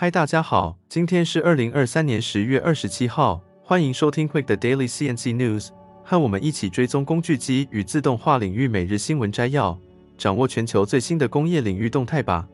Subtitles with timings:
[0.00, 5.70] 嗨，大家好，今天是二零二三年十月二十七号，欢迎收听 Quick 的 Daily CNC News，
[6.04, 9.76] 和我们一起追踪工具机与自动化领域每日新闻摘要，
[10.16, 12.46] 掌握全球最新的工业领域动态吧。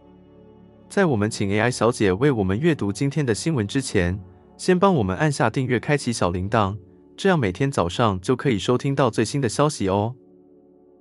[0.89, 4.19] 在我们请 AI 小姐为我们阅读今天的新闻之前，
[4.57, 6.79] 先帮我们按下订阅，开启小铃铛，
[7.15, 10.15] 这样每天早上就可以收听到最新的消息哦。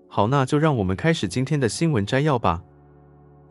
[0.09, 2.61] 好，那就让我们开始今天的新闻摘要吧。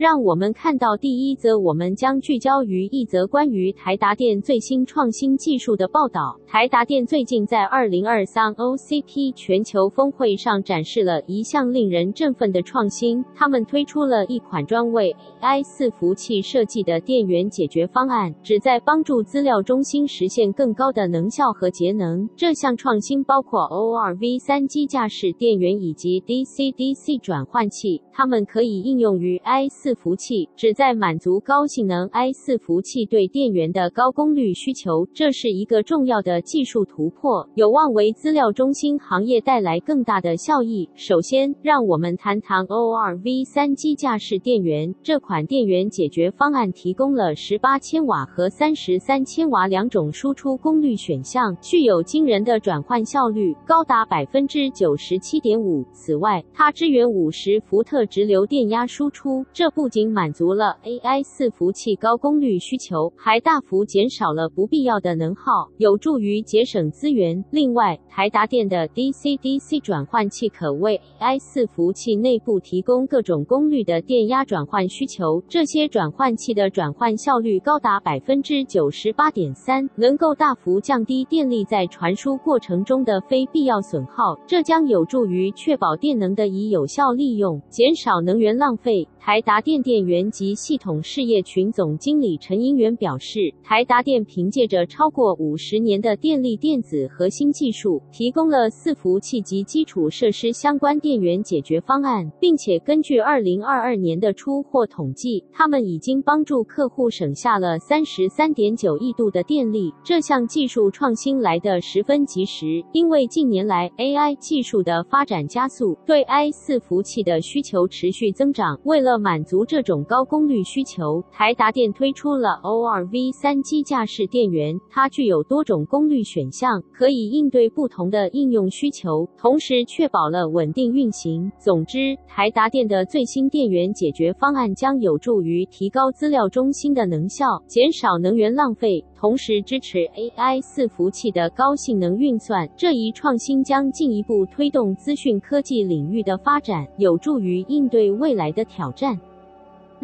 [0.02, 6.36] 让我们看到第一则，我们将聚焦于一则关于台达电最新创新技术的报道。
[6.44, 22.28] 台达电最近在二零二三 OCP 全球峰会上展示了一项令人振奋的创新，他们推出了一款专为 AI 伺服务器设计的电源解决方案，旨在帮助资料中心实现更高的能效和节能。
[22.34, 40.88] 这项创新包括 ORV3 机架式电源以及 DC-DC 转换器，它们可以应用于 AI 伺伺服器旨在满足高性能 I4 服务器对电源的高功率需求，这是一个重要的技术突破，有望为资料中心行业带来更大的效益。
[40.94, 44.94] 首先，让我们谈谈 ORV3 机架式电源。
[45.02, 55.84] 这款电源解决方案提供了十八千瓦和三十三千瓦两种输出功率选项，具有惊人的转换效率，高达百分之九十七点五。
[55.92, 59.92] 此外，它支援五十伏特直流电压输出，这不。
[59.92, 67.44] 仅满足了 AI 伺服器高功率需求，还大幅减少了不必要的能耗，有助于节省资源。
[67.50, 75.42] 另外，台达电的 DC-DC 转换器可为 AI 伺服器内部提供各种功率的电压转换需求。
[75.46, 84.34] 这些转换器的转换效率高达百分之九十八点三，能够大幅降低电力在传输过程中的非必要损耗。
[84.46, 89.06] 这将有助于确保电能的以有效利用，减少能源浪费。
[89.24, 109.94] 台达电电源及系统事业群总经理陈英元表示，台达电凭借着超过五十年的电力电子核心技术，提供了伺服器及基础设施相关电源解决方案，并且根据二零二二年的出货统计，他们已经帮助客户省下了三十三点九亿度的电力。
[110.02, 124.78] 这项技术创新来得十分及时，因为近年来 AI 技术的发展加速，对 AI 伺服器的需求持续增长，为了了满足这种高功率需求，台达电推出了 ORV3 机架式电源。
[124.88, 131.52] 它具有多种功率选项，可以应对不同的应用需求，同时确保了稳定运行。
[131.58, 142.68] 总之，台达电的最新电源解决方案将有助于提高资料中心的能效，减少能源浪费，同时支持 AI 四服务器的高性能运算。
[142.76, 149.16] 这一创新将进一步推动资讯科技领域的发展，有助于应对未来的挑战。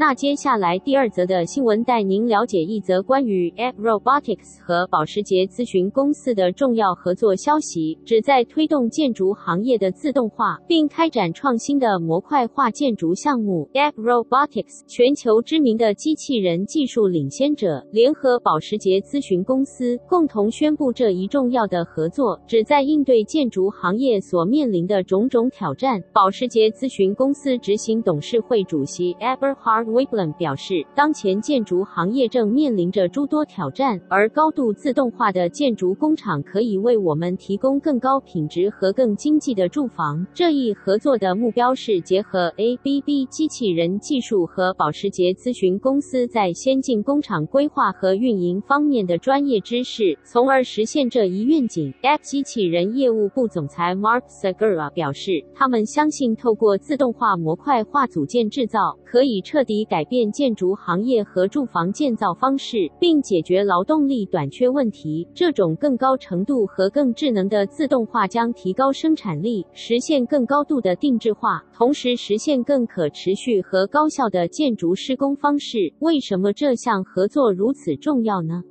[0.00, 13.69] 那接下来第二则的新闻带您了解一则关于 App Robotics 和保时捷咨询公司的重要合作消息，旨在推动建筑行业的自动化，并开展创新的模块化建筑项目。
[13.75, 26.00] App Robotics 全球知名的机器人技术领先者，联合保时捷咨询公司共同宣布这一重要的合作，旨在应对建筑行业所面临的种种挑战。
[26.12, 40.26] 保时捷咨询公司执行董事会主席 Eberhard w i g l a n 表示，当前建筑行业正面临着诸多挑战，而高度自动化的建筑工厂可以为我们提供更高品质和更经济的住房。
[40.34, 51.93] 这一合作的目标是结合 ABB 机器人技术和保时捷咨询公司在先进工厂规划和运营方面的专业知识，从而实现这一愿景。
[52.03, 65.27] App 机器人业务部总裁 Mark Segura 表示，他们相信透过自动化模块化组件制造，可以彻底以改变建筑行业和住房建造方式，并解决劳动力短缺问题。
[65.33, 75.93] 这种更高程度和更智能的自动化将提高生产力，实现更高度的定制化，同时实现更可持续和高效的建筑施工方式。
[76.00, 78.62] 为什么这项合作如此重要呢？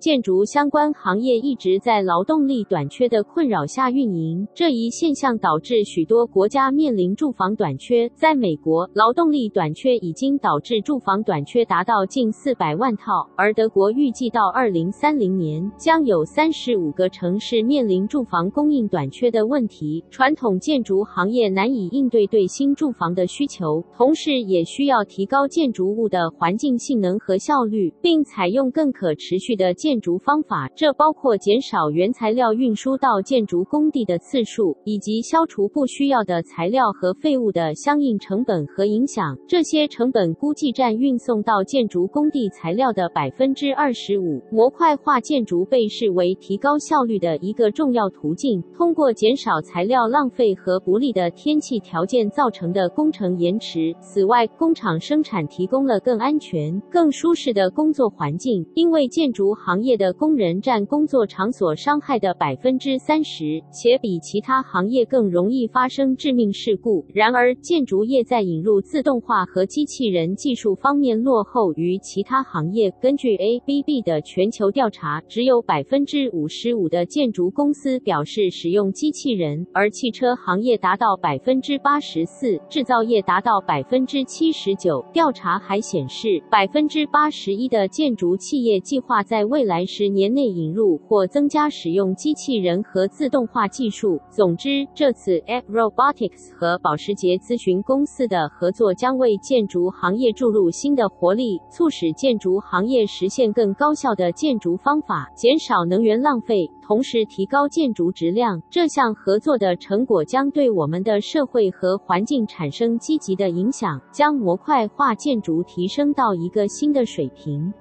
[0.00, 8.10] 建筑相关行业一直在劳动力短缺的困扰下运营，这一现象导致许多国家面临住房短缺。
[8.14, 20.02] 在美国，劳动力短缺已经导致住房短缺达到近四百万套，而德国预计到二零三零年将有三十五个城市面临住房供应短缺的问题。
[20.08, 39.36] 传统建筑行业难以应对对新住房的需求，同时也需要提高建筑物的环境性能和效率，并采用更可持续的建建筑方法，这包括减少原材料运输到建筑工地的次数，以及消除不需要的材料和废物的相应成本和影响。
[39.48, 44.40] 这些成本估计占运送到建筑工地材料的百分之二十五。
[44.52, 53.92] 模块化建筑被视为提高效率的一个重要途径，通过减少材料浪费和不利的天气条件造成的工程延迟。
[54.00, 67.04] 此外，工厂生产提供了更安全、更舒适的工作环境，因为建筑行业的工人占工作场所伤害的百分之三十，且比其他行业更容易发生致命事故。
[67.12, 72.92] 然而，建筑业在引入自动化和机器人技术方面落后于其他行业。
[73.00, 85.04] 根据 ABB 的全球调查，只有百分之五十五的建筑公司表示使用机器人，而汽车行业达到百分之八十四，制造业达到百分之七十九。
[85.12, 94.20] 调查还显示，百分之八十一的建筑企业计划在未来来十年内引入或增加使用机器人和自动化技术。
[94.28, 106.68] 总之，这次 App Robotics 和保时捷咨询公司的合作将为建筑行业注入新的活力，促使建筑行业实现更高效的建筑方法，减少能源浪费。
[106.82, 117.72] 同时提高建筑质量，这项合作的成果将对我们的社会和环境产生积极的影响，将模块化建筑提升到一个新的水平。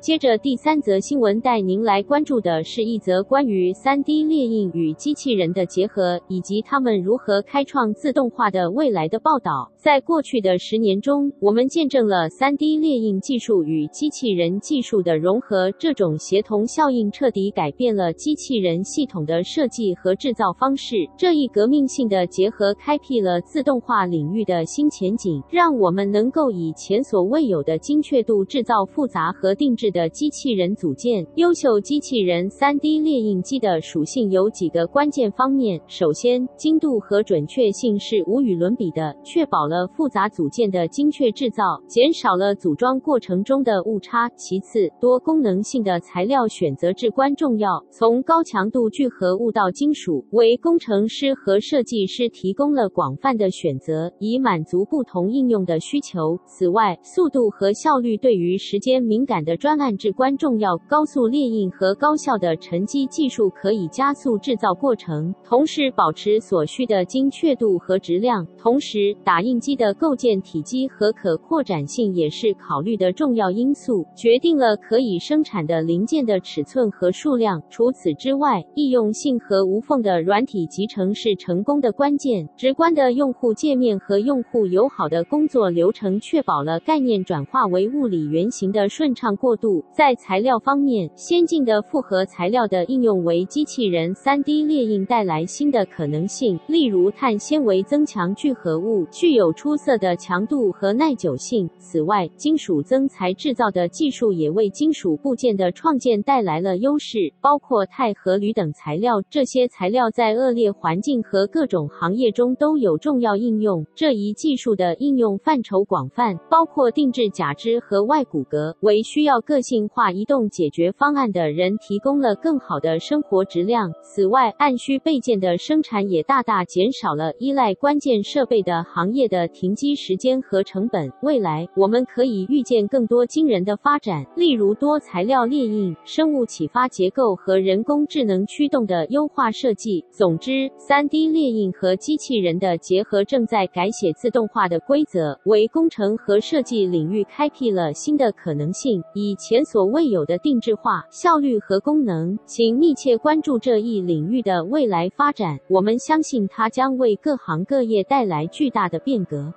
[0.00, 9.72] 接着第三则新闻带您来关注的是一则关于 3D 列印与机器人的结合，以及他们如何开创自动化的未来的报道。
[9.76, 20.94] 在过去的十年中，我们见证了 3D 列印技术与机器人技术的融合，这种协同效应彻底改变了机器人系统的设计和制造方式。
[21.16, 31.26] 这一革命性的结合开辟了自动化领域的新前景，让我们能够以前所未有的精确度制造复杂和定制的机器人组件。
[31.36, 44.28] 优秀机器人 3D 列印机的属性有几个关键方面：首先，精度和准确性是无与伦比的，确保了复杂组件的精确制造，减少了组装过程中的误差。
[44.36, 56.38] 其次，多功能性的材料选择至关重要，从高强度聚合物到金属，为工程师和设计师提供了广泛的选择，以满足不同应用的需求。
[56.46, 68.46] 此外，速度和效率对于时间敏感的专案至关重要，高速列印和高效的沉积技术可以加速制造过程，同时保持所需的精确度和质量。
[68.58, 77.62] 同时，打印机的构件体积和可扩展性也是考虑的重要因素，决定了可以生产的零件的尺寸和数量。
[77.70, 82.48] 除此之外，易用性和无缝的软体集成是成功的关键。
[82.56, 89.67] 直观的用户界面和用户友好的工作流程确保了概念转化为物理原型的顺畅过渡。
[89.92, 101.68] 在材料方面，先进的复合材料的应用为机器人 3D 列印带来新的可能性，例如碳纤维增强聚合物具有出色的强度和耐久性。
[101.78, 109.22] 此外，金属增材制造的技术也为金属部件的创建带来了优势，包括钛和铝等材料。
[109.30, 113.84] 这些材料在恶劣环境和各种行业中都有重要应用。
[113.94, 123.92] 这一技术的应用范畴广泛，包括定制假肢和外骨骼，为需要各个性化移动解决方案的人提供了更好的生活质量。
[124.04, 131.10] 此外，按需备件的生产也大大减少了依赖关键设备的行业的停机时间和成本。
[131.22, 140.04] 未来，我们可以预见更多惊人的发展，例如多材料列印、生物启发结构和人工智能驱动的优化设计。
[140.12, 152.38] 总之，3D 列印和机器人的结合正在改写自动化的规则，为工程和设计领域开辟了新的可能性，以前所未有的定制化、效率和功能。
[152.44, 159.50] 请密切关注这一领域的未来发展，我们相信它将为各行各业带来巨大的变革。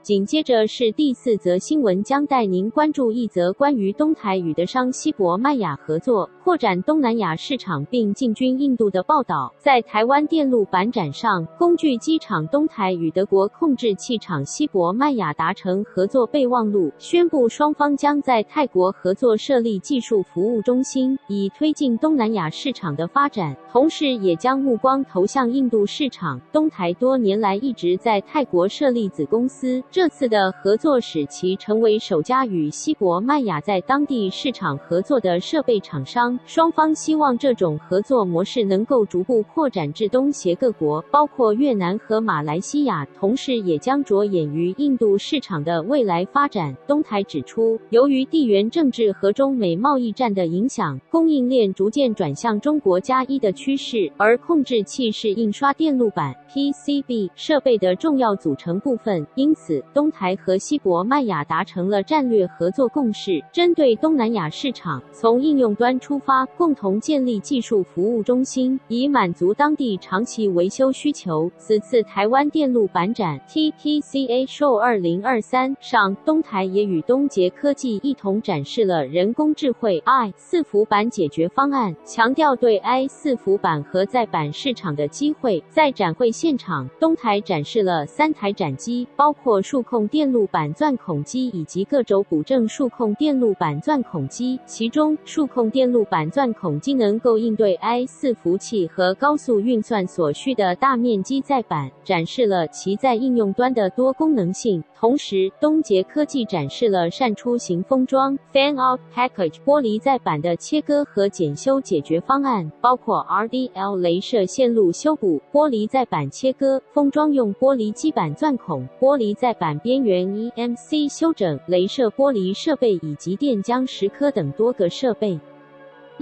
[0.00, 9.52] 紧接着是第四则新闻，将带您关注一则关于东台与德商西伯麦雅合作，扩展东南亚市场并进军印度的报道。
[9.58, 26.40] 在台湾电路板展上，工具机厂东台与德国控制器厂西伯迈亚达成合作备忘录，宣布双方将在泰国合作设立技术服务中心，以推进东南亚市场的发展，同时也将目光投向印度市场。
[26.50, 29.82] 东台多年来一直在泰国设立子公司。
[29.90, 36.29] 这次的合作使其成为首家与西伯迈亚在当地市场合作的设备厂商。
[36.44, 46.76] 双方希望这种合作模式能够逐步扩展至东协各国，包括越南和马来西亚，同时也将着眼于印度市场的未来发展。
[46.86, 59.26] 东台指出，由于地缘政治和中美贸易战的影响，供应链逐渐转向中国加一的趋势，而控制器是印刷电路板 （PCB） 设备的重要组成部分。
[59.34, 71.50] 因此，东台和西伯迈亚达成了战略合作共识，针对东南亚市场，从应用端出发，共同建立技术服务中心，以满足当地长期维修需求。
[71.56, 85.64] 此次台湾电路板展 （TTCA Show 2023） 上，东台也与东捷科技一同展示了人工智慧 I 四伏板解决方案，强调对 I 四伏板和在板市场的机会。
[85.68, 94.58] 在展会现场，东台展示了三台展机，包括数控电路板钻孔机以及各轴补正数控电路板钻孔机。
[94.66, 104.82] 其中，数控电路板钻孔机能够应对 I 四服器和高速运算所需的大面积载板，展示了其在应用端的多功能性。
[104.98, 125.38] 同时，东捷科技展示了扇出型封装 （Fan-out Package） 玻璃载板的切割和检修解决方案，包括 RDL 镭射线路修补、玻璃载板切割、封装用玻璃基板钻孔、玻璃载板边缘 EMC 修整、镭射玻璃设备以及电浆蚀刻等多个设备。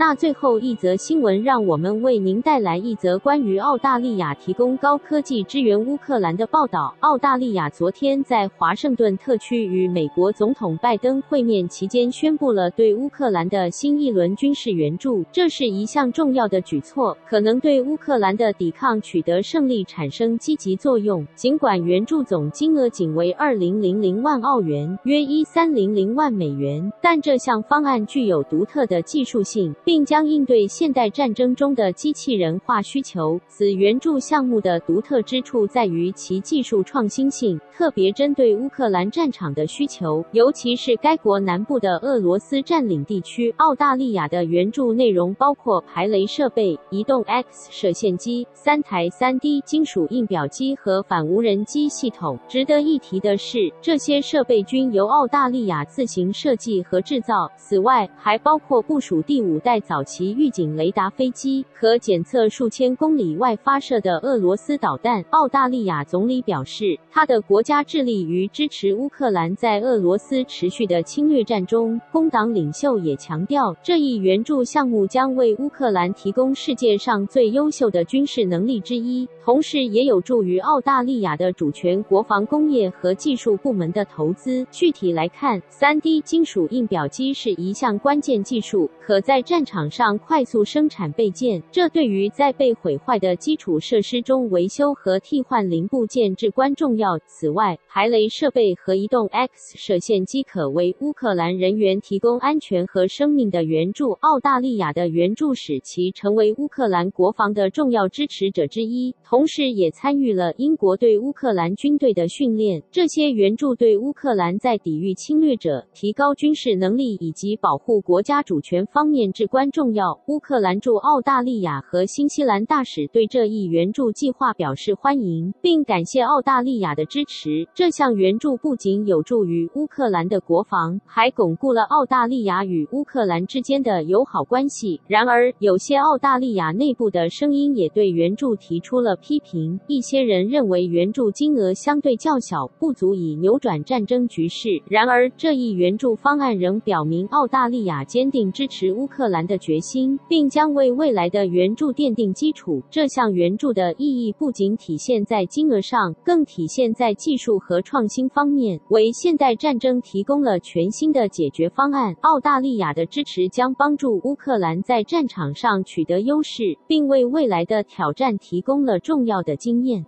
[0.00, 6.95] 那最后一则新闻，让我们为您带来一则关于澳大利亚提供高科技支援乌克兰的报道。
[7.00, 15.25] 澳大利亚昨天在华盛顿特区与美国总统拜登会面期间，宣布了对乌克兰的新一轮军事援助。
[15.33, 21.26] 这是一项重要的举措，可能对乌克兰的抵抗取得胜利产生积极作用。
[21.35, 29.75] 尽管援助总金额仅为二零零零万澳元，约一三零零万美元，但这项方案具有独特的技术性。
[29.88, 33.40] 并将应对现代战争中的机器人化需求。
[33.49, 43.50] 此援助项目的独特之处在于其技术创新性，特别针对乌克兰战场的需求，尤其是该国南部的俄罗斯占领地区。
[43.57, 52.38] 澳大利亚的援助内容包括排雷设备、移动 X 射线机、三台 3D 金属印表机和反无人机系统。
[52.47, 57.50] 值得一提的是，这些设备均由澳大利亚自行设计和制造。
[57.57, 59.77] 此外，还包括部署第五代。
[59.80, 65.23] 早期预警雷达飞机可检测数千公里外发射的俄罗斯导弹。
[65.30, 72.00] 澳大利亚总理表示，他的国家致力于支持乌克兰在俄罗斯持续的侵略战中。
[72.12, 84.66] 工党领袖也强调，这一援助项目将为乌克兰提供世界上最优秀的军事能力之一，同时也有助于澳大利亚的主权国防工业和技术部门的投资。
[84.70, 97.19] 具体来看，3D 金属印表机是一项关键技术，可在战场上快速生产备件，这对于在被毁坏的基础设施中维修和替换零部件至关重要。
[97.27, 104.13] 此外，排雷设备和移动 X 射线机可为乌克兰人员提供安全和生命的援助。
[104.23, 112.83] 澳大利亚的援助使其成为乌克兰国防的重要支持者之一，同时也参与了英国对乌克兰军队的训练。
[112.91, 119.58] 这些援助对乌克兰在抵御侵略者、提高军事能力以及保护国家主权方面至关。
[119.59, 120.21] 关重要。
[120.29, 127.67] 乌克兰驻澳大利亚和新西兰大使对这一援助计划表示欢迎，并感谢澳大利亚的支持。
[127.75, 135.00] 这项援助不仅有助于乌克兰的国防，还巩固了澳大利亚与乌克兰之间的友好关系。
[135.09, 139.81] 然而，有些澳大利亚内部的声音也对援助提出了批评。
[139.88, 144.81] 一些人认为援助金额相对较小，不足以扭转战争局势。
[144.87, 152.83] 然而，这一援助方案仍表明澳大利亚坚定支持乌克兰的决心，并将为未来的援助奠定基础。
[152.90, 162.14] 这项援助的意义不仅体现在金额上，更体现在技术和创新方面，为现代战争提供了全新的解决方案。
[162.23, 170.04] 澳大利亚的支持将帮助乌克兰在战场上取得优势，并为未来的挑战提供了重要的经验。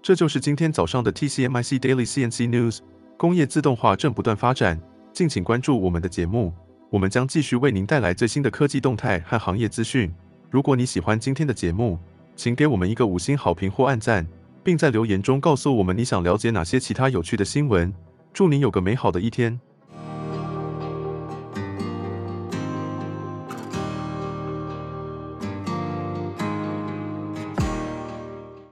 [0.00, 2.78] 这就是今天早上的 TCMIC Daily CNC News。
[3.16, 4.80] 工业自动化正不断发展，
[5.12, 6.52] 敬请关注我们的节目。
[6.92, 10.12] 我们将继续为您带来最新的科技动态和行业资讯。
[10.50, 11.98] 如果你喜欢今天的节目，
[12.36, 14.26] 请给我们一个五星好评或按赞，
[14.62, 17.90] 并在留言中告诉我们你想了解哪些其他有趣的新闻。
[18.34, 19.58] 祝您有个美好的一天。